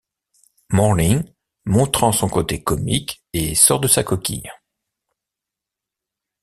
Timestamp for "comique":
2.63-3.23